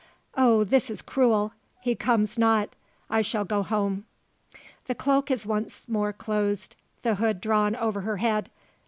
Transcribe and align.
Oh, 0.33 0.63
this 0.63 0.89
is 0.89 0.99
cruel! 1.03 1.53
He 1.79 1.93
comes 1.93 2.35
not 2.35 2.71
I 3.07 3.21
shall 3.21 3.45
go 3.45 3.61
home." 3.61 4.05
The 4.87 4.95
cloak 4.95 5.29
is 5.29 5.45
once 5.45 5.87
more 5.87 6.11
closed, 6.11 6.75
the 7.03 7.13
hood 7.21 7.39
drawn 7.39 7.75
over 7.75 8.01
her 8.01 8.17
head. 8.17 8.49